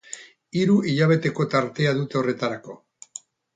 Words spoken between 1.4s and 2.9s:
tartea dute horretarako.